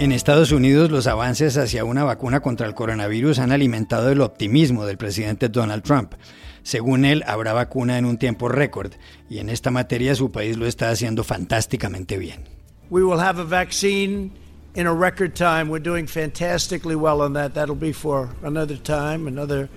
[0.00, 4.86] En Estados Unidos, los avances hacia una vacuna contra el coronavirus han alimentado el optimismo
[4.86, 6.14] del presidente Donald Trump.
[6.62, 8.92] Según él, habrá vacuna en un tiempo récord
[9.28, 12.44] y en esta materia su país lo está haciendo fantásticamente bien.
[12.88, 14.32] We will have a vaccine
[14.74, 15.64] in a record time.
[15.68, 17.52] We're doing fantastically well on that.
[17.52, 19.68] That'll be for another time, another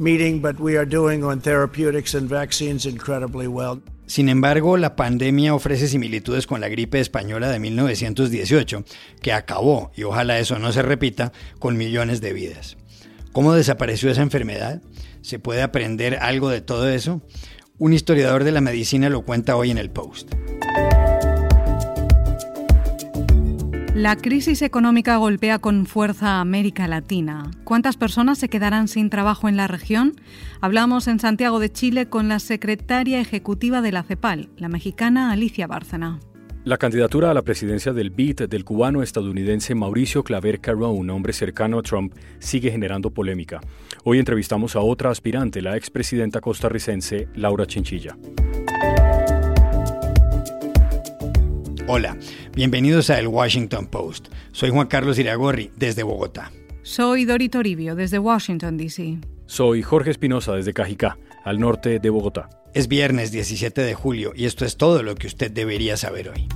[0.00, 3.80] meeting, but we are doing on therapeutics and vaccines incredibly well.
[4.12, 8.84] Sin embargo, la pandemia ofrece similitudes con la gripe española de 1918,
[9.22, 12.76] que acabó, y ojalá eso no se repita, con millones de vidas.
[13.32, 14.82] ¿Cómo desapareció esa enfermedad?
[15.22, 17.22] ¿Se puede aprender algo de todo eso?
[17.78, 20.34] Un historiador de la medicina lo cuenta hoy en el Post.
[23.94, 27.50] La crisis económica golpea con fuerza a América Latina.
[27.62, 30.14] ¿Cuántas personas se quedarán sin trabajo en la región?
[30.62, 35.66] Hablamos en Santiago de Chile con la secretaria ejecutiva de la CEPAL, la mexicana Alicia
[35.66, 36.20] Bárcena.
[36.64, 41.34] La candidatura a la presidencia del BID del cubano estadounidense Mauricio Claver Carrón, un hombre
[41.34, 43.60] cercano a Trump, sigue generando polémica.
[44.04, 48.16] Hoy entrevistamos a otra aspirante, la expresidenta costarricense Laura Chinchilla.
[51.94, 52.16] Hola,
[52.54, 54.28] bienvenidos a El Washington Post.
[54.52, 56.50] Soy Juan Carlos Iragorri, desde Bogotá.
[56.80, 59.18] Soy Dori Toribio, desde Washington, D.C.
[59.44, 62.48] Soy Jorge Espinosa, desde Cajicá, al norte de Bogotá.
[62.72, 66.48] Es viernes 17 de julio y esto es todo lo que usted debería saber hoy.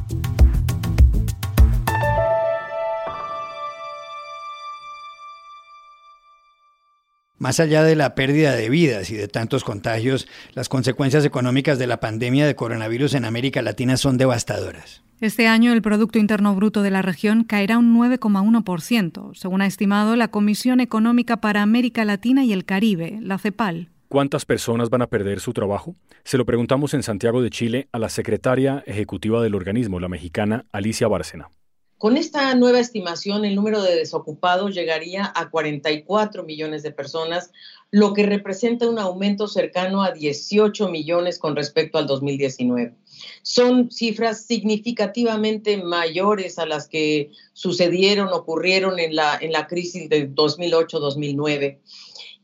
[7.39, 11.87] Más allá de la pérdida de vidas y de tantos contagios, las consecuencias económicas de
[11.87, 15.03] la pandemia de coronavirus en América Latina son devastadoras.
[15.21, 20.17] Este año el Producto Interno Bruto de la región caerá un 9,1%, según ha estimado
[20.17, 23.91] la Comisión Económica para América Latina y el Caribe, la CEPAL.
[24.09, 25.95] ¿Cuántas personas van a perder su trabajo?
[26.25, 30.65] Se lo preguntamos en Santiago de Chile a la secretaria ejecutiva del organismo, la mexicana
[30.73, 31.51] Alicia Bárcena.
[31.99, 37.51] Con esta nueva estimación, el número de desocupados llegaría a 44 millones de personas,
[37.91, 42.93] lo que representa un aumento cercano a 18 millones con respecto al 2019.
[43.41, 50.31] Son cifras significativamente mayores a las que sucedieron, ocurrieron en la, en la crisis de
[50.31, 51.79] 2008-2009.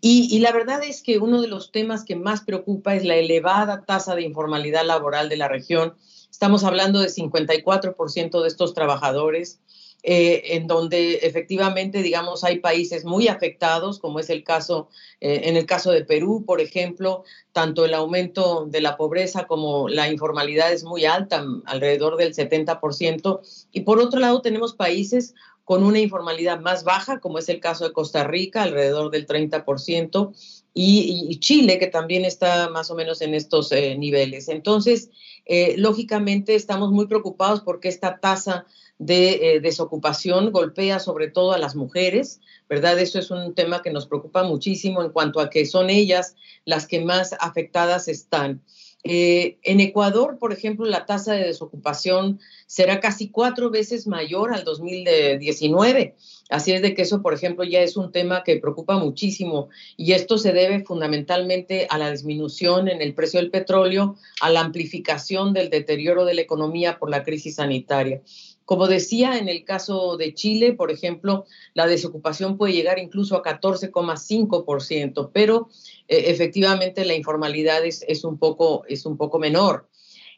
[0.05, 3.85] Y, la verdad es que uno de los temas que más preocupa es la elevada
[3.85, 5.95] tasa de informalidad laboral de la región.
[6.29, 9.61] Estamos hablando de 54% de estos trabajadores
[10.03, 14.89] eh, en donde efectivamente, digamos, hay países muy afectados, como es el caso,
[15.21, 19.89] eh, en el caso de Perú, por ejemplo, tanto el aumento de la pobreza como
[19.89, 23.41] la informalidad es muy alta, alrededor del 70%.
[23.71, 25.35] Y por otro lado, tenemos países
[25.65, 30.33] con una informalidad más baja, como es el caso de Costa Rica, alrededor del 30%,
[30.75, 34.49] y, Chile, que también está más o menos en estos eh, niveles.
[34.49, 35.11] Entonces,
[35.45, 38.67] eh, lógicamente, estamos muy preocupados porque esta tasa
[38.99, 42.99] de eh, desocupación golpea sobre todo a las mujeres, ¿verdad?
[42.99, 46.87] Eso es un tema que nos preocupa muchísimo en cuanto a que son ellas las
[46.87, 48.63] que más afectadas están.
[49.05, 54.65] Eh, en Ecuador, por ejemplo, la tasa de desocupación será casi cuatro veces mayor al
[54.65, 56.15] 2019.
[56.51, 60.13] Así es de que eso, por ejemplo, ya es un tema que preocupa muchísimo y
[60.13, 65.53] esto se debe fundamentalmente a la disminución en el precio del petróleo, a la amplificación
[65.53, 68.23] del deterioro de la economía por la crisis sanitaria.
[68.65, 73.43] Como decía, en el caso de Chile, por ejemplo, la desocupación puede llegar incluso a
[73.43, 75.69] 14,5%, pero
[76.09, 79.89] eh, efectivamente la informalidad es, es, un poco, es un poco menor.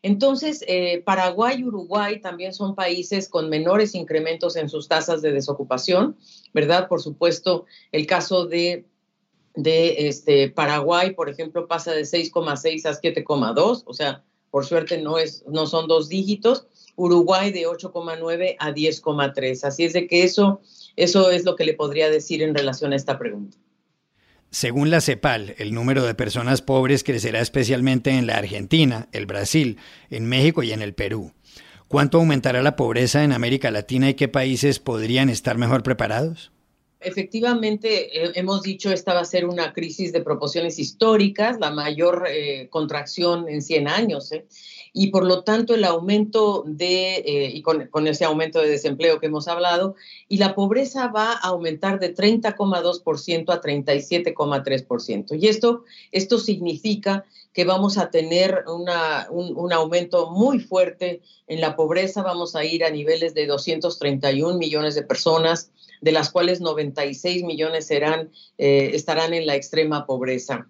[0.05, 5.33] Entonces, eh, Paraguay y Uruguay también son países con menores incrementos en sus tasas de
[5.33, 6.19] desocupación,
[6.53, 6.89] ¿verdad?
[6.89, 8.85] Por supuesto, el caso de,
[9.55, 15.17] de este, Paraguay, por ejemplo, pasa de 6,6 a 7,2, o sea, por suerte no,
[15.17, 16.67] es, no son dos dígitos.
[16.97, 19.65] Uruguay de 8,9 a 10,3.
[19.65, 20.60] Así es de que eso,
[20.97, 23.56] eso es lo que le podría decir en relación a esta pregunta.
[24.50, 29.78] Según la CEPAL, el número de personas pobres crecerá especialmente en la Argentina, el Brasil,
[30.11, 31.32] en México y en el Perú.
[31.88, 36.54] ¿Cuánto aumentará la pobreza en América Latina y qué países podrían estar mejor preparados?
[37.05, 42.27] Efectivamente, eh, hemos dicho esta va a ser una crisis de proporciones históricas, la mayor
[42.29, 44.33] eh, contracción en 100 años.
[44.33, 44.47] ¿eh?
[44.97, 49.27] y por lo tanto el aumento de, y con, con, ese aumento de desempleo que
[49.27, 49.97] hemos hablado,
[50.29, 55.37] y la pobreza va a aumentar de 30,2% a 37,3%.
[55.37, 57.25] Y esto, esto significa
[57.55, 62.65] que vamos a tener una, un, un, aumento muy fuerte en la pobreza, vamos a
[62.65, 65.71] ir a niveles de 231 millones de personas,
[66.03, 70.69] de las cuales 96 millones serán, eh, estarán en la extrema pobreza.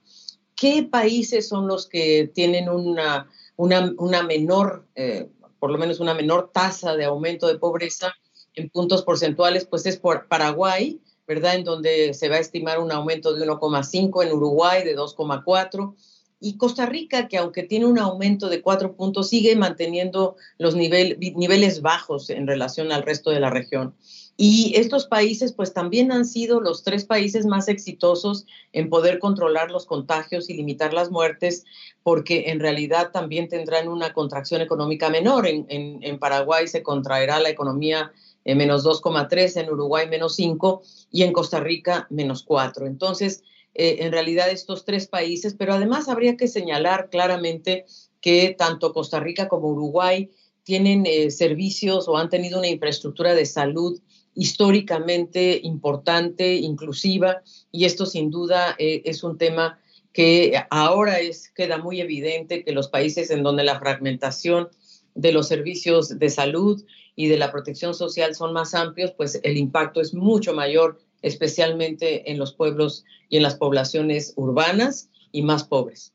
[0.55, 5.29] ¿Qué países son los que tienen una una, una menor, eh,
[5.59, 8.15] por lo menos una menor tasa de aumento de pobreza,
[8.55, 11.57] en puntos porcentuales, pues es por Paraguay, ¿verdad?
[11.57, 15.95] En donde se va a estimar un aumento de 1,5, en Uruguay de 2,4
[16.45, 21.17] y Costa Rica, que aunque tiene un aumento de cuatro puntos, sigue manteniendo los nivel,
[21.19, 23.95] niveles bajos en relación al resto de la región.
[24.37, 28.45] Y estos países, pues también han sido los tres países más exitosos
[28.75, 31.65] en poder controlar los contagios y limitar las muertes,
[32.03, 35.47] porque en realidad también tendrán una contracción económica menor.
[35.47, 38.13] En, en, Paraguay se contraerá la economía
[38.45, 42.87] en menos 2,3, en Uruguay menos 5 y en Costa Rica menos 4.
[42.87, 43.43] Entonces,
[43.75, 47.87] eh, en realidad estos tres países, pero además habría que señalar claramente
[48.21, 50.31] que tanto Costa Rica como Uruguay
[50.63, 54.01] tienen eh, servicios o han tenido una infraestructura de salud
[54.35, 59.79] históricamente importante, inclusiva, y esto sin duda eh, es un tema
[60.13, 64.69] que ahora es, queda muy evidente que los países en donde la fragmentación
[65.15, 66.85] de los servicios de salud
[67.17, 72.31] y de la protección social son más amplios, pues el impacto es mucho mayor, especialmente
[72.31, 76.13] en los pueblos y en las poblaciones urbanas y más pobres.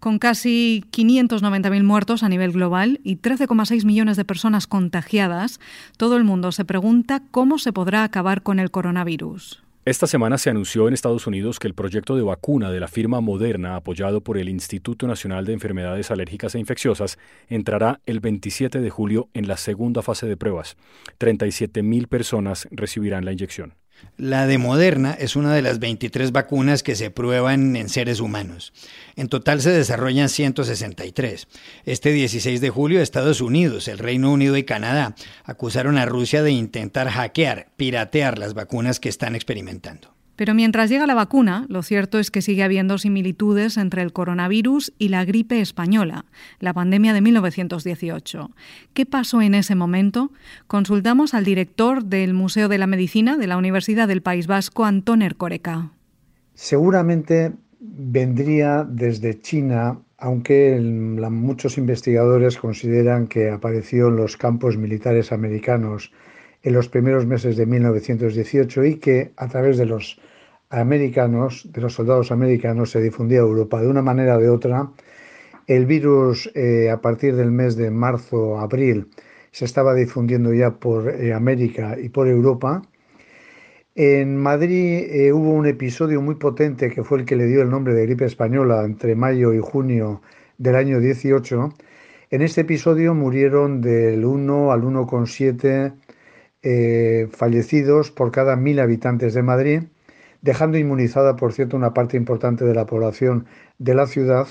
[0.00, 5.58] Con casi 590.000 muertos a nivel global y 13,6 millones de personas contagiadas,
[5.96, 9.65] todo el mundo se pregunta cómo se podrá acabar con el coronavirus.
[9.86, 13.20] Esta semana se anunció en Estados Unidos que el proyecto de vacuna de la firma
[13.20, 18.90] Moderna, apoyado por el Instituto Nacional de Enfermedades Alérgicas e Infecciosas, entrará el 27 de
[18.90, 20.76] julio en la segunda fase de pruebas.
[21.20, 23.74] 37.000 personas recibirán la inyección.
[24.18, 28.72] La de Moderna es una de las 23 vacunas que se prueban en seres humanos.
[29.14, 31.48] En total se desarrollan 163.
[31.84, 35.14] Este 16 de julio Estados Unidos, el Reino Unido y Canadá
[35.44, 40.15] acusaron a Rusia de intentar hackear, piratear las vacunas que están experimentando.
[40.36, 44.92] Pero mientras llega la vacuna, lo cierto es que sigue habiendo similitudes entre el coronavirus
[44.98, 46.26] y la gripe española,
[46.60, 48.50] la pandemia de 1918.
[48.92, 50.30] ¿Qué pasó en ese momento?
[50.66, 55.22] Consultamos al director del Museo de la Medicina de la Universidad del País Vasco, Antón
[55.22, 55.90] Ercoreca.
[56.54, 66.12] Seguramente vendría desde China, aunque muchos investigadores consideran que apareció en los campos militares americanos
[66.66, 70.18] en los primeros meses de 1918 y que a través de los
[70.70, 73.80] americanos, de los soldados americanos, se difundía a Europa.
[73.80, 74.90] De una manera o de otra,
[75.68, 79.06] el virus eh, a partir del mes de marzo, abril,
[79.52, 82.82] se estaba difundiendo ya por eh, América y por Europa.
[83.94, 87.70] En Madrid eh, hubo un episodio muy potente que fue el que le dio el
[87.70, 90.20] nombre de gripe española entre mayo y junio
[90.58, 91.72] del año 18.
[92.30, 95.92] En este episodio murieron del 1 al 1,7
[96.68, 99.82] eh, fallecidos por cada mil habitantes de Madrid,
[100.42, 103.46] dejando inmunizada, por cierto, una parte importante de la población
[103.78, 104.48] de la ciudad.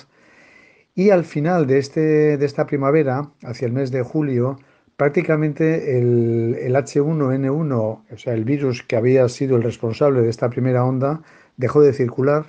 [0.95, 4.57] Y al final de, este, de esta primavera, hacia el mes de julio,
[4.95, 10.49] prácticamente el, el H1N1, o sea, el virus que había sido el responsable de esta
[10.49, 11.21] primera onda,
[11.57, 12.45] dejó de circular.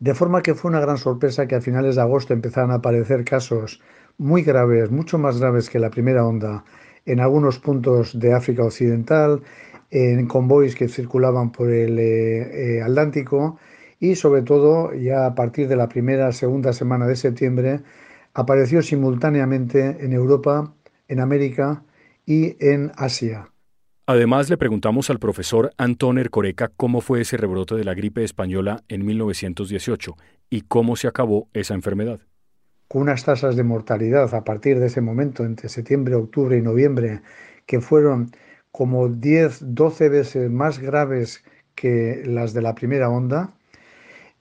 [0.00, 3.24] De forma que fue una gran sorpresa que a finales de agosto empezaran a aparecer
[3.24, 3.80] casos
[4.18, 6.64] muy graves, mucho más graves que la primera onda
[7.06, 9.42] en algunos puntos de África Occidental,
[9.90, 13.58] en convoys que circulaban por el eh, eh, Atlántico
[13.98, 17.80] y sobre todo ya a partir de la primera, segunda semana de septiembre
[18.32, 20.72] apareció simultáneamente en Europa,
[21.08, 21.82] en América
[22.24, 23.50] y en Asia.
[24.06, 28.82] Además, le preguntamos al profesor Antón Ercoreca cómo fue ese rebrote de la gripe española
[28.88, 30.16] en 1918
[30.48, 32.20] y cómo se acabó esa enfermedad
[32.90, 37.20] con unas tasas de mortalidad a partir de ese momento, entre septiembre, octubre y noviembre,
[37.64, 38.32] que fueron
[38.72, 41.44] como 10, 12 veces más graves
[41.76, 43.54] que las de la primera onda.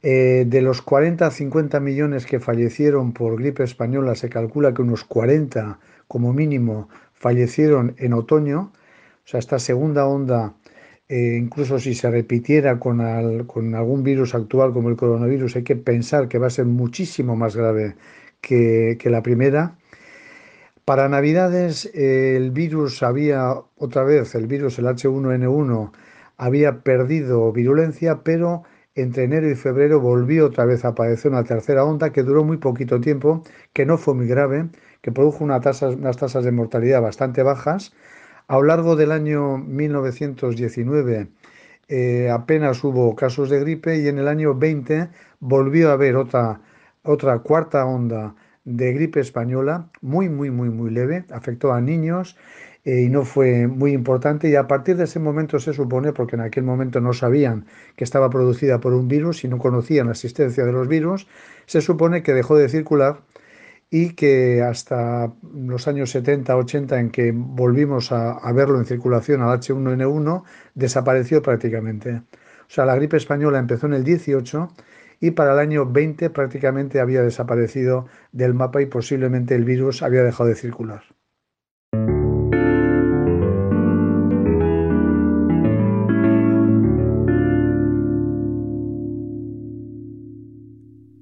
[0.01, 4.81] Eh, de los 40 a 50 millones que fallecieron por gripe española, se calcula que
[4.81, 8.71] unos 40 como mínimo fallecieron en otoño.
[9.25, 10.55] O sea, esta segunda onda,
[11.07, 15.75] eh, incluso si se repitiera con, con algún virus actual como el coronavirus, hay que
[15.75, 17.95] pensar que va a ser muchísimo más grave
[18.41, 19.75] que, la primera.
[20.85, 25.91] Para Navidades el virus había, otra vez, el virus, el H1N1,
[26.37, 28.63] había perdido virulencia, pero
[28.95, 32.57] entre enero y febrero volvió otra vez a aparecer una tercera onda que duró muy
[32.57, 33.43] poquito tiempo,
[33.73, 34.69] que no fue muy grave,
[35.01, 37.93] que produjo una unas tasas de mortalidad bastante bajas.
[38.47, 41.27] A lo largo del año 1919
[41.87, 46.61] eh, apenas hubo casos de gripe y en el año 20 volvió a haber otra
[47.03, 52.37] otra cuarta onda de gripe española, muy, muy, muy, muy leve, afectó a niños
[52.85, 56.35] eh, y no fue muy importante y a partir de ese momento se supone, porque
[56.35, 57.65] en aquel momento no sabían
[57.95, 61.27] que estaba producida por un virus y no conocían la existencia de los virus,
[61.65, 63.21] se supone que dejó de circular
[63.89, 69.41] y que hasta los años 70, 80 en que volvimos a, a verlo en circulación
[69.41, 70.43] al H1N1,
[70.75, 72.21] desapareció prácticamente.
[72.69, 74.69] O sea, la gripe española empezó en el 18
[75.19, 80.23] y para el año 20 prácticamente había desaparecido del mapa y posiblemente el virus había
[80.23, 81.03] dejado de circular.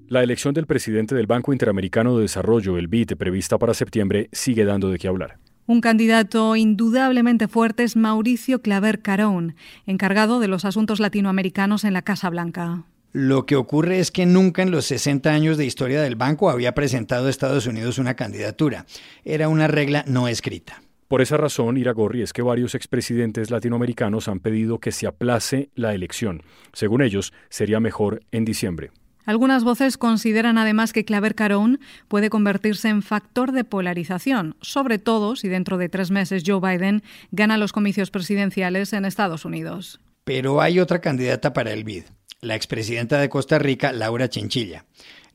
[0.09, 4.63] La elección del presidente del Banco Interamericano de Desarrollo, el BID, prevista para septiembre, sigue
[4.63, 5.37] dando de qué hablar.
[5.65, 12.03] Un candidato indudablemente fuerte es Mauricio Claver Carón, encargado de los asuntos latinoamericanos en la
[12.03, 12.85] Casa Blanca.
[13.19, 16.75] Lo que ocurre es que nunca en los 60 años de historia del banco había
[16.75, 18.85] presentado a Estados Unidos una candidatura.
[19.25, 20.83] Era una regla no escrita.
[21.07, 25.95] Por esa razón, Iragorri, es que varios expresidentes latinoamericanos han pedido que se aplace la
[25.95, 26.43] elección.
[26.73, 28.91] Según ellos, sería mejor en diciembre.
[29.25, 35.35] Algunas voces consideran además que Claver Carón puede convertirse en factor de polarización, sobre todo
[35.35, 39.99] si dentro de tres meses Joe Biden gana los comicios presidenciales en Estados Unidos.
[40.23, 42.03] Pero hay otra candidata para el BID,
[42.41, 44.85] la expresidenta de Costa Rica, Laura Chinchilla.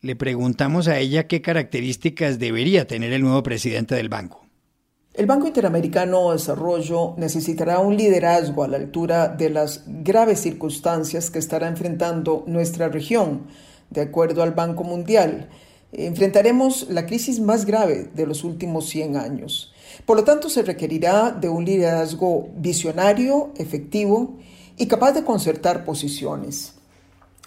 [0.00, 4.46] Le preguntamos a ella qué características debería tener el nuevo presidente del banco.
[5.14, 11.30] El Banco Interamericano de Desarrollo necesitará un liderazgo a la altura de las graves circunstancias
[11.30, 13.42] que estará enfrentando nuestra región
[13.90, 15.50] de acuerdo al Banco Mundial.
[15.92, 19.74] Enfrentaremos la crisis más grave de los últimos 100 años.
[20.06, 24.38] Por lo tanto, se requerirá de un liderazgo visionario, efectivo
[24.78, 26.76] y capaz de concertar posiciones.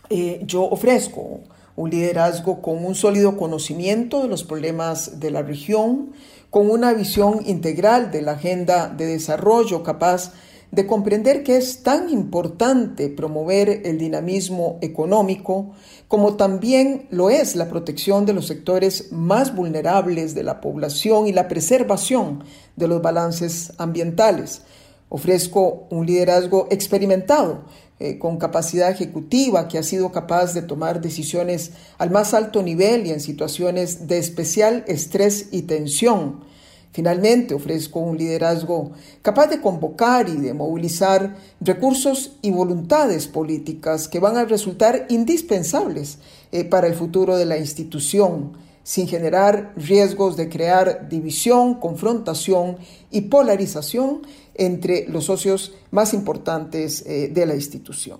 [0.10, 1.40] Eh, yo ofrezco
[1.76, 6.12] un liderazgo con un sólido conocimiento de los problemas de la región,
[6.50, 10.32] con una visión integral de la agenda de desarrollo capaz
[10.72, 15.72] de comprender que es tan importante promover el dinamismo económico
[16.08, 21.34] como también lo es la protección de los sectores más vulnerables de la población y
[21.34, 22.44] la preservación
[22.76, 24.62] de los balances ambientales.
[25.10, 27.64] Ofrezco un liderazgo experimentado,
[28.00, 33.08] eh, con capacidad ejecutiva, que ha sido capaz de tomar decisiones al más alto nivel
[33.08, 36.44] y en situaciones de especial estrés y tensión.
[36.92, 44.20] Finalmente, ofrezco un liderazgo capaz de convocar y de movilizar recursos y voluntades políticas que
[44.20, 46.20] van a resultar indispensables
[46.52, 48.54] eh, para el futuro de la institución,
[48.86, 52.78] sin generar riesgos de crear división, confrontación
[53.10, 54.22] y polarización
[54.54, 58.20] entre los socios más importantes eh, de la institución.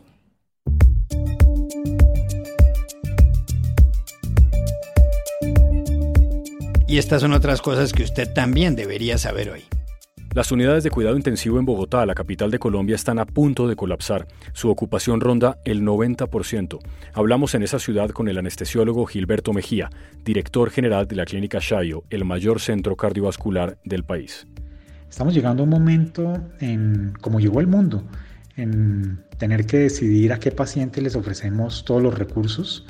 [6.88, 9.66] Y estas son otras cosas que usted también debería saber hoy.
[10.36, 13.78] Las unidades de cuidado intensivo en Bogotá, la capital de Colombia, están a punto de
[13.78, 14.28] colapsar.
[14.52, 16.80] Su ocupación ronda el 90%.
[17.14, 19.90] Hablamos en esa ciudad con el anestesiólogo Gilberto Mejía,
[20.26, 24.46] director general de la Clínica Shayo, el mayor centro cardiovascular del país.
[25.10, 28.04] Estamos llegando a un momento, en, como llegó el mundo,
[28.58, 32.86] en tener que decidir a qué pacientes les ofrecemos todos los recursos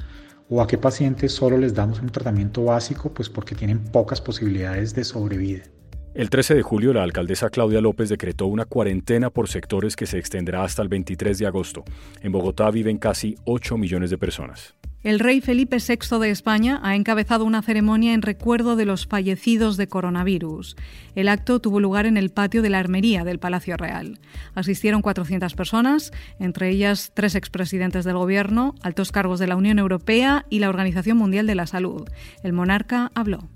[0.50, 4.96] o a qué pacientes solo les damos un tratamiento básico, pues porque tienen pocas posibilidades
[4.96, 5.75] de sobrevida.
[6.15, 10.17] El 13 de julio, la alcaldesa Claudia López decretó una cuarentena por sectores que se
[10.17, 11.84] extenderá hasta el 23 de agosto.
[12.22, 14.75] En Bogotá viven casi 8 millones de personas.
[15.03, 19.75] El rey Felipe VI de España ha encabezado una ceremonia en recuerdo de los fallecidos
[19.75, 20.77] de coronavirus.
[21.15, 24.17] El acto tuvo lugar en el patio de la Armería del Palacio Real.
[24.53, 30.45] Asistieron 400 personas, entre ellas tres expresidentes del Gobierno, altos cargos de la Unión Europea
[30.50, 32.07] y la Organización Mundial de la Salud.
[32.41, 33.50] El monarca habló.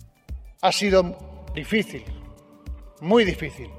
[0.61, 1.17] Ha sido
[1.55, 2.03] difícil,
[3.01, 3.69] muy difícil,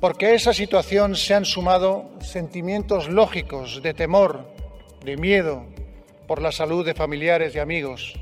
[0.00, 4.46] porque a esa situación se han sumado sentimientos lógicos de temor,
[5.04, 5.66] de miedo,
[6.28, 8.14] por la salud de familiares y amigos,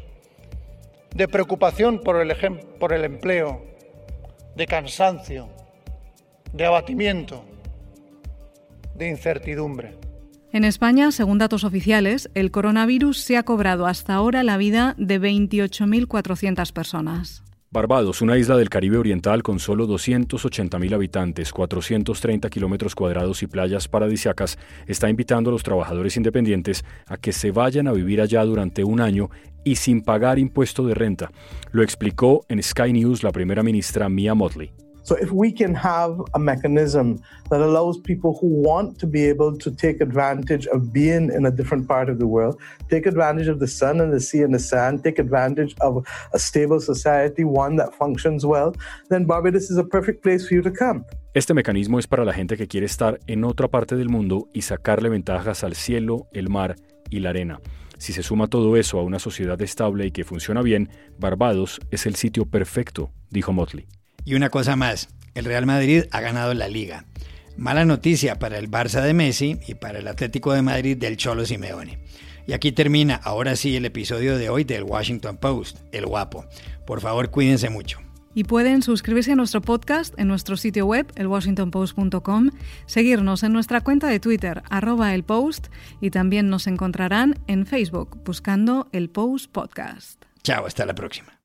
[1.15, 3.65] de preocupación por el, empleo,
[4.55, 5.49] de cansancio,
[6.53, 7.45] de abatimiento,
[8.95, 9.99] de incertidumbre.
[10.53, 15.21] En España, según datos oficiales, el coronavirus se ha cobrado hasta ahora la vida de
[15.21, 17.43] 28.400 personas.
[17.71, 23.89] Barbados, una isla del Caribe Oriental con solo 280.000 habitantes, 430 kilómetros cuadrados y playas
[23.89, 24.57] paradisiacas,
[24.87, 29.01] está invitando a los trabajadores independientes a que se vayan a vivir allá durante un
[29.01, 29.31] año
[29.65, 31.33] y sin pagar impuesto de renta.
[31.73, 34.71] Lo explicó en Sky News la primera ministra Mia Motley.
[35.07, 39.57] So if we can have a mechanism that allows people who want to be able
[39.57, 42.61] to take advantage of being in a different part of the world,
[42.91, 46.41] take advantage of the sun and the sea and the sand, take advantage of a
[46.41, 48.75] stable society, one that functions well,
[49.09, 51.05] then Barbados is a perfect place for you to come.
[51.35, 54.63] Este mecanismo es para la gente que quiere estar en otra parte del mundo y
[54.63, 56.75] sacarle ventajas al cielo, el mar
[57.11, 57.61] y la arena.
[57.99, 62.07] Si se suma todo eso a una sociedad estable y que funciona bien, Barbados es
[62.07, 63.87] el sitio perfecto, dijo Motley.
[64.25, 67.05] Y una cosa más, el Real Madrid ha ganado la liga.
[67.57, 71.47] Mala noticia para el Barça de Messi y para el Atlético de Madrid del Cholo
[71.47, 71.99] Simeone.
[72.47, 76.45] Y aquí termina ahora sí el episodio de hoy del Washington Post, El Guapo.
[76.87, 77.99] Por favor, cuídense mucho.
[78.35, 82.51] Y pueden suscribirse a nuestro podcast en nuestro sitio web, elwashingtonpost.com,
[82.85, 85.69] seguirnos en nuestra cuenta de Twitter, arroba el post,
[86.03, 90.23] y también nos encontrarán en Facebook buscando el Post Podcast.
[90.43, 91.36] Chao, hasta la próxima.